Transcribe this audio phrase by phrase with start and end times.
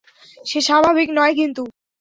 [0.45, 1.63] সে স্বাভাবিক নয় কিন্তু।